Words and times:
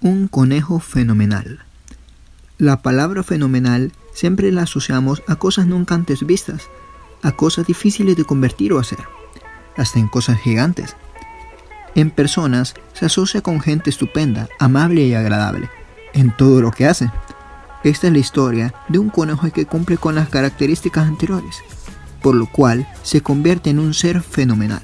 Un 0.00 0.28
conejo 0.28 0.78
fenomenal. 0.78 1.58
La 2.56 2.82
palabra 2.82 3.24
fenomenal 3.24 3.90
siempre 4.14 4.52
la 4.52 4.62
asociamos 4.62 5.24
a 5.26 5.34
cosas 5.34 5.66
nunca 5.66 5.96
antes 5.96 6.24
vistas, 6.24 6.68
a 7.22 7.32
cosas 7.32 7.66
difíciles 7.66 8.16
de 8.16 8.24
convertir 8.24 8.72
o 8.72 8.78
hacer, 8.78 9.00
hasta 9.76 9.98
en 9.98 10.06
cosas 10.06 10.38
gigantes. 10.38 10.94
En 11.96 12.12
personas 12.12 12.74
se 12.92 13.06
asocia 13.06 13.40
con 13.40 13.60
gente 13.60 13.90
estupenda, 13.90 14.48
amable 14.60 15.02
y 15.02 15.14
agradable, 15.14 15.68
en 16.12 16.30
todo 16.36 16.62
lo 16.62 16.70
que 16.70 16.86
hace. 16.86 17.10
Esta 17.82 18.06
es 18.06 18.12
la 18.12 18.20
historia 18.20 18.74
de 18.88 19.00
un 19.00 19.10
conejo 19.10 19.50
que 19.50 19.66
cumple 19.66 19.98
con 19.98 20.14
las 20.14 20.28
características 20.28 21.08
anteriores, 21.08 21.56
por 22.22 22.36
lo 22.36 22.46
cual 22.46 22.88
se 23.02 23.20
convierte 23.20 23.70
en 23.70 23.80
un 23.80 23.94
ser 23.94 24.22
fenomenal. 24.22 24.82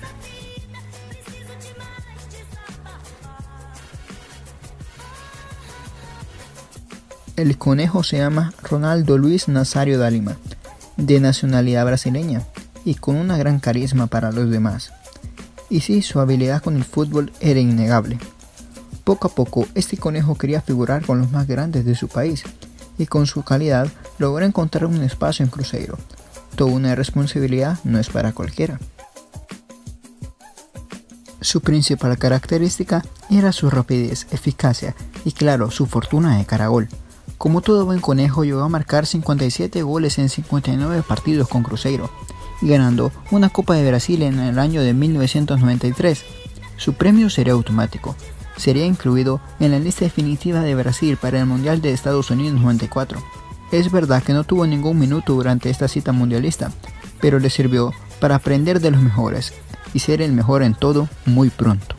El 7.36 7.58
conejo 7.58 8.04
se 8.04 8.18
llama 8.18 8.52
Ronaldo 8.62 9.18
Luis 9.18 9.48
Nazario 9.48 9.98
da 9.98 10.08
Lima, 10.08 10.36
de 10.96 11.18
nacionalidad 11.18 11.84
brasileña 11.84 12.42
y 12.84 12.94
con 12.94 13.16
una 13.16 13.36
gran 13.36 13.58
carisma 13.58 14.06
para 14.06 14.30
los 14.30 14.50
demás. 14.50 14.92
Y 15.68 15.80
sí, 15.80 16.00
su 16.02 16.20
habilidad 16.20 16.62
con 16.62 16.76
el 16.76 16.84
fútbol 16.84 17.32
era 17.40 17.58
innegable. 17.58 18.20
Poco 19.02 19.26
a 19.26 19.34
poco, 19.34 19.66
este 19.74 19.96
conejo 19.96 20.36
quería 20.36 20.60
figurar 20.60 21.04
con 21.04 21.18
los 21.18 21.32
más 21.32 21.48
grandes 21.48 21.84
de 21.84 21.96
su 21.96 22.06
país 22.06 22.44
y 22.98 23.06
con 23.06 23.26
su 23.26 23.42
calidad 23.42 23.88
logró 24.18 24.44
encontrar 24.44 24.86
un 24.86 25.02
espacio 25.02 25.44
en 25.44 25.50
Cruzeiro. 25.50 25.98
Toda 26.54 26.70
una 26.70 26.94
responsabilidad 26.94 27.80
no 27.82 27.98
es 27.98 28.10
para 28.10 28.32
cualquiera. 28.32 28.78
Su 31.40 31.62
principal 31.62 32.16
característica 32.16 33.04
era 33.28 33.50
su 33.50 33.70
rapidez, 33.70 34.28
eficacia 34.30 34.94
y 35.24 35.32
claro, 35.32 35.72
su 35.72 35.86
fortuna 35.86 36.38
de 36.38 36.44
caragol. 36.44 36.88
Como 37.38 37.60
todo 37.60 37.84
buen 37.84 38.00
conejo, 38.00 38.44
llegó 38.44 38.62
a 38.62 38.68
marcar 38.68 39.06
57 39.06 39.82
goles 39.82 40.18
en 40.18 40.28
59 40.28 41.02
partidos 41.06 41.48
con 41.48 41.62
Cruzeiro, 41.62 42.10
ganando 42.62 43.12
una 43.30 43.50
Copa 43.50 43.74
de 43.74 43.88
Brasil 43.88 44.22
en 44.22 44.38
el 44.38 44.58
año 44.58 44.80
de 44.82 44.94
1993. 44.94 46.24
Su 46.76 46.94
premio 46.94 47.28
sería 47.30 47.52
automático. 47.52 48.16
Sería 48.56 48.86
incluido 48.86 49.40
en 49.58 49.72
la 49.72 49.78
lista 49.78 50.04
definitiva 50.04 50.60
de 50.60 50.74
Brasil 50.74 51.16
para 51.16 51.40
el 51.40 51.46
Mundial 51.46 51.82
de 51.82 51.92
Estados 51.92 52.30
Unidos 52.30 52.60
94. 52.60 53.20
Es 53.72 53.90
verdad 53.90 54.22
que 54.22 54.32
no 54.32 54.44
tuvo 54.44 54.66
ningún 54.66 54.98
minuto 54.98 55.34
durante 55.34 55.70
esta 55.70 55.88
cita 55.88 56.12
mundialista, 56.12 56.70
pero 57.20 57.40
le 57.40 57.50
sirvió 57.50 57.92
para 58.20 58.36
aprender 58.36 58.80
de 58.80 58.92
los 58.92 59.02
mejores 59.02 59.52
y 59.92 59.98
ser 59.98 60.22
el 60.22 60.32
mejor 60.32 60.62
en 60.62 60.74
todo 60.74 61.08
muy 61.26 61.50
pronto. 61.50 61.93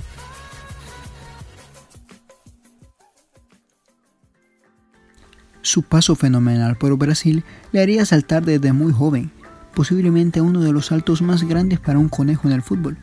Su 5.66 5.82
paso 5.82 6.16
fenomenal 6.16 6.78
por 6.78 6.96
Brasil 6.96 7.44
le 7.72 7.82
haría 7.82 8.06
saltar 8.06 8.46
desde 8.46 8.72
muy 8.72 8.94
joven, 8.94 9.32
posiblemente 9.74 10.40
uno 10.40 10.62
de 10.62 10.72
los 10.72 10.86
saltos 10.86 11.24
más 11.24 11.42
grandes 11.42 11.80
para 11.80 11.98
un 11.98 12.08
conejo 12.08 12.48
en 12.48 12.54
el 12.54 12.62
fútbol, 12.62 12.98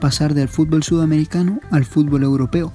pasar 0.00 0.32
del 0.32 0.46
fútbol 0.46 0.84
sudamericano 0.84 1.58
al 1.72 1.84
fútbol 1.84 2.22
europeo. 2.22 2.72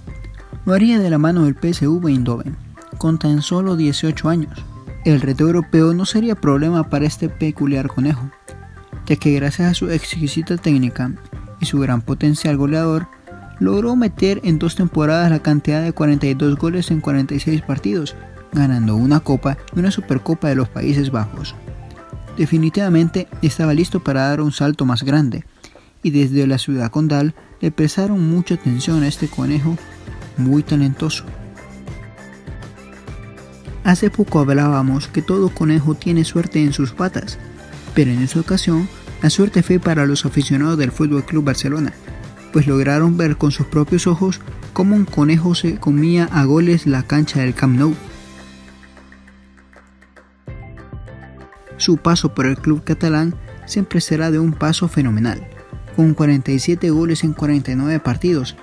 Lo 0.65 0.73
haría 0.73 0.99
de 0.99 1.09
la 1.09 1.19
mano 1.19 1.45
del 1.45 1.55
PSV 1.55 2.05
Eindhoven, 2.05 2.57
con 2.97 3.17
tan 3.17 3.41
solo 3.41 3.77
18 3.77 4.27
años. 4.27 4.61
El 5.05 5.21
reto 5.21 5.45
europeo 5.45 5.93
no 5.93 6.05
sería 6.05 6.35
problema 6.35 6.89
para 6.89 7.05
este 7.05 7.29
peculiar 7.29 7.87
conejo, 7.87 8.29
ya 9.05 9.15
que 9.15 9.31
gracias 9.31 9.71
a 9.71 9.73
su 9.73 9.89
exquisita 9.89 10.57
técnica 10.57 11.13
y 11.61 11.65
su 11.65 11.79
gran 11.79 12.01
potencial 12.01 12.57
goleador, 12.57 13.07
logró 13.59 13.95
meter 13.95 14.41
en 14.43 14.59
dos 14.59 14.75
temporadas 14.75 15.31
la 15.31 15.39
cantidad 15.39 15.81
de 15.81 15.93
42 15.93 16.57
goles 16.57 16.91
en 16.91 16.99
46 16.99 17.61
partidos, 17.61 18.17
ganando 18.53 18.95
una 18.95 19.19
Copa 19.19 19.57
y 19.75 19.79
una 19.79 19.91
Supercopa 19.91 20.47
de 20.47 20.55
los 20.55 20.69
Países 20.69 21.11
Bajos. 21.11 21.55
Definitivamente 22.37 23.27
estaba 23.41 23.73
listo 23.73 24.01
para 24.01 24.27
dar 24.29 24.41
un 24.41 24.51
salto 24.51 24.85
más 24.85 25.03
grande, 25.03 25.43
y 26.03 26.11
desde 26.11 26.47
la 26.47 26.57
ciudad 26.57 26.91
condal 26.91 27.35
le 27.59 27.71
prestaron 27.71 28.29
mucha 28.29 28.55
atención 28.55 29.03
a 29.03 29.07
este 29.07 29.27
conejo 29.27 29.77
muy 30.37 30.63
talentoso. 30.63 31.25
Hace 33.83 34.09
poco 34.09 34.39
hablábamos 34.39 35.07
que 35.07 35.21
todo 35.21 35.49
conejo 35.49 35.95
tiene 35.95 36.23
suerte 36.23 36.63
en 36.63 36.73
sus 36.73 36.91
patas, 36.91 37.37
pero 37.93 38.11
en 38.11 38.21
esta 38.21 38.39
ocasión 38.39 38.87
la 39.21 39.29
suerte 39.29 39.63
fue 39.63 39.79
para 39.79 40.05
los 40.05 40.25
aficionados 40.25 40.77
del 40.77 40.91
Fútbol 40.91 41.25
Club 41.25 41.43
Barcelona, 41.43 41.93
pues 42.53 42.67
lograron 42.67 43.17
ver 43.17 43.37
con 43.37 43.51
sus 43.51 43.67
propios 43.67 44.07
ojos 44.07 44.39
cómo 44.73 44.95
un 44.95 45.05
conejo 45.05 45.55
se 45.55 45.75
comía 45.75 46.25
a 46.31 46.45
goles 46.45 46.87
la 46.87 47.03
cancha 47.03 47.41
del 47.41 47.53
Camp 47.53 47.77
Nou. 47.77 47.95
Su 51.79 51.95
paso 51.95 52.35
por 52.35 52.45
el 52.45 52.57
club 52.57 52.83
catalán 52.83 53.33
siempre 53.65 54.01
será 54.01 54.31
de 54.31 54.39
un 54.39 54.51
paso 54.51 54.89
fenomenal, 54.89 55.47
con 55.95 56.13
47 56.13 56.89
goles 56.89 57.23
en 57.23 57.31
49 57.31 58.01
partidos. 58.01 58.57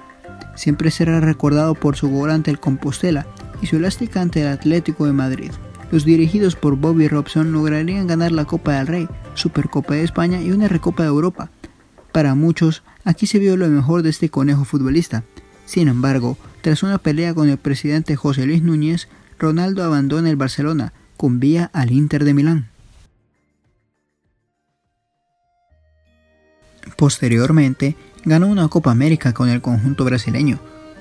Siempre 0.54 0.90
será 0.90 1.18
recordado 1.20 1.74
por 1.74 1.96
su 1.96 2.10
gol 2.10 2.30
ante 2.30 2.50
el 2.50 2.60
Compostela 2.60 3.26
y 3.62 3.66
su 3.68 3.76
elástica 3.76 4.20
ante 4.20 4.42
el 4.42 4.48
Atlético 4.48 5.06
de 5.06 5.14
Madrid. 5.14 5.50
Los 5.90 6.04
dirigidos 6.04 6.56
por 6.56 6.76
Bobby 6.76 7.08
Robson 7.08 7.52
lograrían 7.52 8.06
ganar 8.06 8.32
la 8.32 8.44
Copa 8.44 8.74
del 8.74 8.86
Rey, 8.86 9.08
Supercopa 9.32 9.94
de 9.94 10.04
España 10.04 10.42
y 10.42 10.50
una 10.50 10.68
Recopa 10.68 11.02
de 11.02 11.08
Europa. 11.08 11.50
Para 12.12 12.34
muchos, 12.34 12.82
aquí 13.04 13.26
se 13.26 13.38
vio 13.38 13.56
lo 13.56 13.68
mejor 13.68 14.02
de 14.02 14.10
este 14.10 14.28
conejo 14.28 14.66
futbolista. 14.66 15.24
Sin 15.64 15.88
embargo, 15.88 16.36
tras 16.60 16.82
una 16.82 16.98
pelea 16.98 17.32
con 17.32 17.48
el 17.48 17.56
presidente 17.56 18.14
José 18.14 18.44
Luis 18.44 18.62
Núñez, 18.62 19.08
Ronaldo 19.38 19.82
abandona 19.84 20.28
el 20.28 20.36
Barcelona, 20.36 20.92
con 21.16 21.40
vía 21.40 21.70
al 21.72 21.92
Inter 21.92 22.22
de 22.22 22.34
Milán. 22.34 22.75
Posteriormente, 26.96 27.96
ganó 28.24 28.48
una 28.48 28.68
Copa 28.68 28.90
América 28.90 29.32
con 29.32 29.48
el 29.48 29.60
conjunto 29.60 30.04
brasileño. 30.04 30.58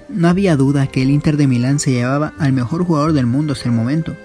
No 0.09 0.27
había 0.27 0.55
duda 0.55 0.87
que 0.87 1.01
el 1.01 1.09
Inter 1.09 1.37
de 1.37 1.47
Milán 1.47 1.79
se 1.79 1.91
llevaba 1.91 2.33
al 2.37 2.53
mejor 2.53 2.85
jugador 2.85 3.13
del 3.13 3.25
mundo 3.25 3.53
hasta 3.53 3.69
el 3.69 3.75
momento, 3.75 4.15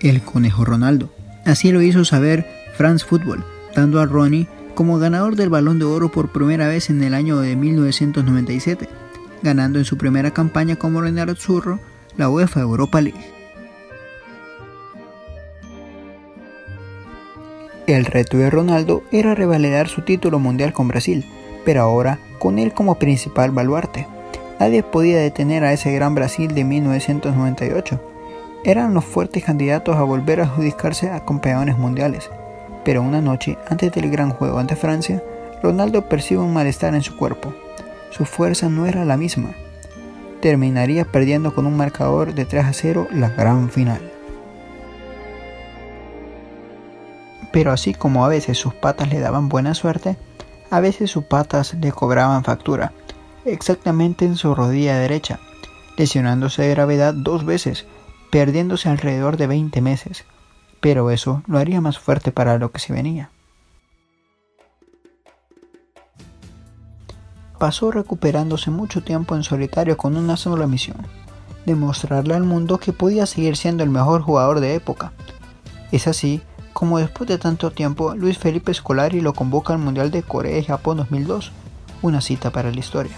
el 0.00 0.22
Conejo 0.22 0.64
Ronaldo. 0.64 1.12
Así 1.44 1.70
lo 1.70 1.82
hizo 1.82 2.04
saber 2.04 2.46
France 2.76 3.04
Football, 3.06 3.44
dando 3.74 4.00
a 4.00 4.06
Ronnie 4.06 4.48
como 4.74 4.98
ganador 4.98 5.36
del 5.36 5.50
Balón 5.50 5.78
de 5.78 5.84
Oro 5.84 6.10
por 6.10 6.32
primera 6.32 6.66
vez 6.66 6.90
en 6.90 7.02
el 7.02 7.14
año 7.14 7.38
de 7.38 7.54
1997, 7.54 8.88
ganando 9.42 9.78
en 9.78 9.84
su 9.84 9.96
primera 9.96 10.32
campaña 10.32 10.76
como 10.76 11.00
Renard 11.02 11.36
Zurro 11.36 11.80
la 12.16 12.28
UEFA 12.28 12.60
Europa 12.60 13.00
League. 13.00 13.39
El 17.90 18.04
reto 18.04 18.36
de 18.36 18.50
Ronaldo 18.50 19.02
era 19.10 19.34
revalidar 19.34 19.88
su 19.88 20.02
título 20.02 20.38
mundial 20.38 20.72
con 20.72 20.86
Brasil, 20.86 21.24
pero 21.64 21.82
ahora 21.82 22.20
con 22.38 22.60
él 22.60 22.72
como 22.72 23.00
principal 23.00 23.50
baluarte. 23.50 24.06
Nadie 24.60 24.84
podía 24.84 25.18
detener 25.18 25.64
a 25.64 25.72
ese 25.72 25.90
gran 25.90 26.14
Brasil 26.14 26.54
de 26.54 26.62
1998. 26.62 28.00
Eran 28.62 28.94
los 28.94 29.04
fuertes 29.04 29.42
candidatos 29.42 29.96
a 29.96 30.04
volver 30.04 30.38
a 30.38 30.44
adjudicarse 30.44 31.10
a 31.10 31.24
campeones 31.24 31.78
mundiales. 31.78 32.30
Pero 32.84 33.02
una 33.02 33.20
noche, 33.20 33.58
antes 33.68 33.90
del 33.90 34.08
gran 34.08 34.30
juego 34.30 34.60
ante 34.60 34.76
Francia, 34.76 35.20
Ronaldo 35.60 36.08
percibe 36.08 36.42
un 36.42 36.52
malestar 36.52 36.94
en 36.94 37.02
su 37.02 37.16
cuerpo. 37.16 37.52
Su 38.10 38.24
fuerza 38.24 38.68
no 38.68 38.86
era 38.86 39.04
la 39.04 39.16
misma. 39.16 39.50
Terminaría 40.40 41.06
perdiendo 41.06 41.56
con 41.56 41.66
un 41.66 41.76
marcador 41.76 42.34
de 42.34 42.44
3 42.44 42.66
a 42.66 42.72
0 42.72 43.08
la 43.10 43.30
gran 43.30 43.68
final. 43.68 44.19
Pero 47.52 47.72
así 47.72 47.94
como 47.94 48.24
a 48.24 48.28
veces 48.28 48.58
sus 48.58 48.74
patas 48.74 49.08
le 49.10 49.20
daban 49.20 49.48
buena 49.48 49.74
suerte, 49.74 50.16
a 50.70 50.80
veces 50.80 51.10
sus 51.10 51.24
patas 51.24 51.74
le 51.74 51.92
cobraban 51.92 52.44
factura, 52.44 52.92
exactamente 53.44 54.24
en 54.24 54.36
su 54.36 54.54
rodilla 54.54 54.98
derecha, 54.98 55.40
lesionándose 55.96 56.62
de 56.62 56.70
gravedad 56.70 57.14
dos 57.14 57.44
veces, 57.44 57.86
perdiéndose 58.30 58.88
alrededor 58.88 59.36
de 59.36 59.46
20 59.46 59.80
meses, 59.80 60.24
pero 60.80 61.10
eso 61.10 61.42
lo 61.46 61.58
haría 61.58 61.80
más 61.80 61.98
fuerte 61.98 62.32
para 62.32 62.58
lo 62.58 62.70
que 62.70 62.78
se 62.78 62.92
venía. 62.92 63.30
Pasó 67.58 67.90
recuperándose 67.90 68.70
mucho 68.70 69.02
tiempo 69.02 69.36
en 69.36 69.42
solitario 69.42 69.98
con 69.98 70.16
una 70.16 70.38
sola 70.38 70.66
misión, 70.66 71.06
demostrarle 71.66 72.34
al 72.34 72.44
mundo 72.44 72.78
que 72.78 72.94
podía 72.94 73.26
seguir 73.26 73.56
siendo 73.56 73.84
el 73.84 73.90
mejor 73.90 74.22
jugador 74.22 74.60
de 74.60 74.74
época. 74.74 75.12
Es 75.92 76.06
así 76.06 76.40
como 76.72 76.98
después 76.98 77.28
de 77.28 77.38
tanto 77.38 77.70
tiempo 77.70 78.14
Luis 78.14 78.38
Felipe 78.38 78.72
Scolari 78.72 79.20
lo 79.20 79.34
convoca 79.34 79.72
al 79.72 79.78
Mundial 79.78 80.10
de 80.10 80.22
Corea 80.22 80.58
y 80.58 80.64
Japón 80.64 80.98
2002, 80.98 81.52
una 82.02 82.20
cita 82.20 82.50
para 82.50 82.70
la 82.70 82.78
historia. 82.78 83.16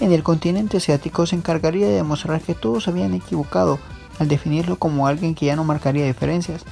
En 0.00 0.12
el 0.12 0.22
continente 0.22 0.78
asiático 0.78 1.26
se 1.26 1.36
encargaría 1.36 1.86
de 1.86 1.94
demostrar 1.94 2.40
que 2.40 2.54
todos 2.54 2.88
habían 2.88 3.14
equivocado 3.14 3.78
al 4.18 4.28
definirlo 4.28 4.76
como 4.76 5.06
alguien 5.06 5.34
que 5.34 5.46
ya 5.46 5.56
no 5.56 5.64
marcaría 5.64 6.06
diferencias, 6.06 6.64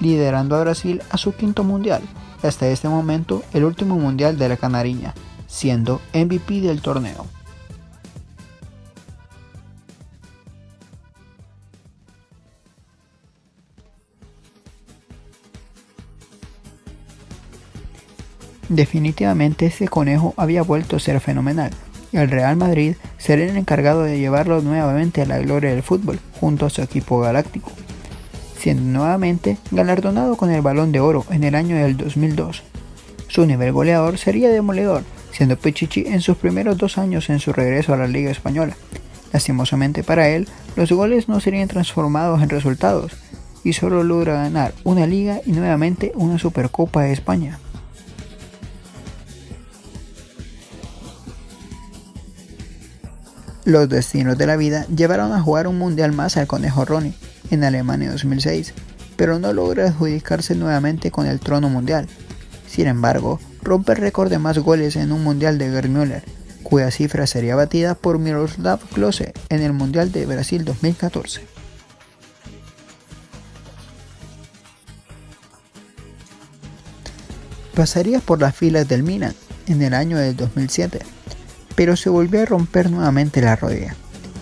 liderando 0.00 0.56
a 0.56 0.60
Brasil 0.60 1.02
a 1.10 1.16
su 1.16 1.32
quinto 1.32 1.64
mundial, 1.64 2.02
hasta 2.42 2.68
este 2.68 2.88
momento 2.88 3.42
el 3.52 3.64
último 3.64 3.96
mundial 3.96 4.38
de 4.38 4.48
la 4.48 4.56
Canariña, 4.56 5.14
siendo 5.46 6.00
MVP 6.12 6.60
del 6.60 6.80
torneo. 6.80 7.26
Definitivamente 18.68 19.66
ese 19.66 19.86
conejo 19.86 20.34
había 20.36 20.62
vuelto 20.62 20.96
a 20.96 21.00
ser 21.00 21.20
fenomenal 21.20 21.70
y 22.12 22.16
el 22.16 22.30
Real 22.30 22.56
Madrid 22.56 22.94
sería 23.18 23.46
el 23.46 23.56
encargado 23.56 24.02
de 24.02 24.18
llevarlo 24.18 24.60
nuevamente 24.60 25.22
a 25.22 25.26
la 25.26 25.38
gloria 25.38 25.70
del 25.70 25.82
fútbol 25.82 26.18
junto 26.40 26.66
a 26.66 26.70
su 26.70 26.82
equipo 26.82 27.20
galáctico, 27.20 27.70
siendo 28.58 28.82
nuevamente 28.82 29.58
galardonado 29.70 30.36
con 30.36 30.50
el 30.50 30.62
balón 30.62 30.92
de 30.92 31.00
oro 31.00 31.24
en 31.30 31.44
el 31.44 31.54
año 31.54 31.76
del 31.76 31.96
2002. 31.96 32.62
Su 33.28 33.46
nivel 33.46 33.72
goleador 33.72 34.18
sería 34.18 34.50
demoledor, 34.50 35.04
siendo 35.30 35.56
Pichichi 35.56 36.06
en 36.06 36.20
sus 36.20 36.36
primeros 36.36 36.78
dos 36.78 36.98
años 36.98 37.28
en 37.30 37.38
su 37.38 37.52
regreso 37.52 37.92
a 37.92 37.96
la 37.96 38.06
Liga 38.06 38.30
Española. 38.30 38.76
Lastimosamente 39.32 40.02
para 40.02 40.28
él, 40.28 40.48
los 40.76 40.90
goles 40.90 41.28
no 41.28 41.40
serían 41.40 41.68
transformados 41.68 42.42
en 42.42 42.48
resultados 42.48 43.12
y 43.64 43.72
solo 43.72 44.04
logra 44.04 44.34
ganar 44.34 44.72
una 44.84 45.06
liga 45.06 45.40
y 45.44 45.52
nuevamente 45.52 46.12
una 46.14 46.38
Supercopa 46.38 47.02
de 47.02 47.12
España. 47.12 47.58
Los 53.66 53.88
destinos 53.88 54.38
de 54.38 54.46
la 54.46 54.56
vida 54.56 54.86
llevaron 54.94 55.32
a 55.32 55.42
jugar 55.42 55.66
un 55.66 55.76
mundial 55.76 56.12
más 56.12 56.36
al 56.36 56.46
conejo 56.46 56.84
Ronnie 56.84 57.14
en 57.50 57.64
Alemania 57.64 58.12
2006, 58.12 58.72
pero 59.16 59.40
no 59.40 59.52
logra 59.52 59.88
adjudicarse 59.88 60.54
nuevamente 60.54 61.10
con 61.10 61.26
el 61.26 61.40
trono 61.40 61.68
mundial. 61.68 62.06
Sin 62.68 62.86
embargo, 62.86 63.40
rompe 63.64 63.90
el 63.90 63.98
récord 63.98 64.30
de 64.30 64.38
más 64.38 64.56
goles 64.60 64.94
en 64.94 65.10
un 65.10 65.24
mundial 65.24 65.58
de 65.58 65.68
Gerd 65.68 65.88
Müller, 65.88 66.22
cuya 66.62 66.92
cifra 66.92 67.26
sería 67.26 67.56
batida 67.56 67.96
por 67.96 68.20
Miroslav 68.20 68.78
Klose 68.94 69.34
en 69.48 69.62
el 69.62 69.72
Mundial 69.72 70.12
de 70.12 70.26
Brasil 70.26 70.64
2014. 70.64 71.40
Pasaría 77.74 78.20
por 78.20 78.40
las 78.40 78.54
filas 78.54 78.86
del 78.86 79.02
Milan 79.02 79.34
en 79.66 79.82
el 79.82 79.92
año 79.92 80.18
del 80.18 80.36
2007 80.36 81.15
pero 81.76 81.94
se 81.94 82.10
volvió 82.10 82.42
a 82.42 82.46
romper 82.46 82.90
nuevamente 82.90 83.40
la 83.40 83.54
rodilla. 83.54 83.94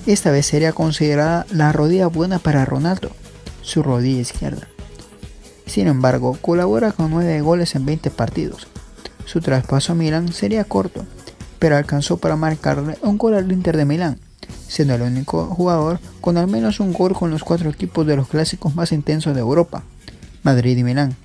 Esta 0.06 0.30
vez 0.30 0.46
sería 0.46 0.72
considerada 0.72 1.46
la 1.50 1.72
rodilla 1.72 2.06
buena 2.06 2.38
para 2.38 2.64
Ronaldo, 2.64 3.10
su 3.62 3.82
rodilla 3.82 4.20
izquierda. 4.20 4.68
Sin 5.66 5.88
embargo, 5.88 6.38
colabora 6.40 6.92
con 6.92 7.10
9 7.10 7.40
goles 7.40 7.74
en 7.74 7.84
20 7.84 8.10
partidos. 8.10 8.68
Su 9.24 9.40
traspaso 9.40 9.92
a 9.92 9.94
Milán 9.94 10.32
sería 10.32 10.64
corto, 10.64 11.04
pero 11.58 11.76
alcanzó 11.76 12.18
para 12.18 12.36
marcarle 12.36 12.98
un 13.02 13.16
gol 13.16 13.34
al 13.34 13.50
Inter 13.50 13.76
de 13.76 13.86
Milán, 13.86 14.20
siendo 14.68 14.94
el 14.94 15.02
único 15.02 15.46
jugador 15.46 15.98
con 16.20 16.36
al 16.36 16.46
menos 16.46 16.80
un 16.80 16.92
gol 16.92 17.14
con 17.14 17.30
los 17.30 17.42
cuatro 17.42 17.70
equipos 17.70 18.06
de 18.06 18.16
los 18.16 18.28
clásicos 18.28 18.74
más 18.74 18.92
intensos 18.92 19.34
de 19.34 19.40
Europa, 19.40 19.82
Madrid 20.42 20.76
y 20.76 20.84
Milán. 20.84 21.16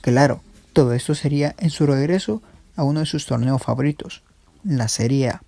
Claro, 0.00 0.40
todo 0.72 0.92
esto 0.92 1.16
sería 1.16 1.56
en 1.58 1.70
su 1.70 1.86
regreso 1.86 2.40
a 2.76 2.84
uno 2.84 3.00
de 3.00 3.06
sus 3.06 3.26
torneos 3.26 3.60
favoritos, 3.60 4.22
la 4.62 4.86
Serie 4.86 5.30
A. 5.30 5.42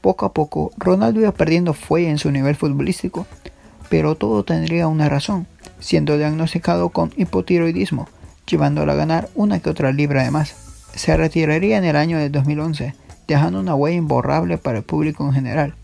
Poco 0.00 0.24
a 0.24 0.32
poco, 0.32 0.72
Ronaldo 0.78 1.20
iba 1.20 1.32
perdiendo 1.32 1.74
fuelle 1.74 2.08
en 2.08 2.18
su 2.18 2.30
nivel 2.30 2.56
futbolístico, 2.56 3.26
pero 3.90 4.14
todo 4.14 4.44
tendría 4.44 4.88
una 4.88 5.08
razón, 5.08 5.46
siendo 5.78 6.16
diagnosticado 6.16 6.88
con 6.88 7.12
hipotiroidismo, 7.16 8.08
llevándolo 8.46 8.92
a 8.92 8.94
ganar 8.94 9.28
una 9.34 9.60
que 9.60 9.68
otra 9.68 9.92
libra 9.92 10.22
de 10.22 10.30
más. 10.30 10.54
Se 10.94 11.16
retiraría 11.16 11.76
en 11.76 11.84
el 11.84 11.96
año 11.96 12.18
de 12.18 12.30
2011, 12.30 12.94
dejando 13.28 13.60
una 13.60 13.74
huella 13.74 13.98
imborrable 13.98 14.58
para 14.58 14.78
el 14.78 14.84
público 14.84 15.26
en 15.26 15.34
general. 15.34 15.74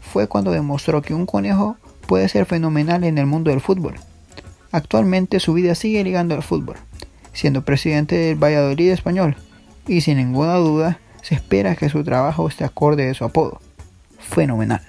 Fue 0.00 0.26
cuando 0.26 0.50
demostró 0.50 1.00
que 1.02 1.14
un 1.14 1.26
conejo 1.26 1.76
puede 2.06 2.28
ser 2.28 2.46
fenomenal 2.46 3.04
en 3.04 3.18
el 3.18 3.26
mundo 3.26 3.50
del 3.50 3.60
fútbol. 3.60 3.94
Actualmente 4.70 5.40
su 5.40 5.54
vida 5.54 5.74
sigue 5.74 6.04
ligando 6.04 6.34
al 6.34 6.42
fútbol, 6.42 6.76
siendo 7.32 7.62
presidente 7.62 8.16
del 8.16 8.42
Valladolid 8.42 8.90
español, 8.90 9.36
y 9.86 10.02
sin 10.02 10.18
ninguna 10.18 10.54
duda 10.56 10.98
se 11.22 11.34
espera 11.34 11.76
que 11.76 11.88
su 11.88 12.04
trabajo 12.04 12.48
esté 12.48 12.64
acorde 12.64 13.06
de 13.06 13.14
su 13.14 13.24
apodo. 13.24 13.60
Fenomenal. 14.18 14.80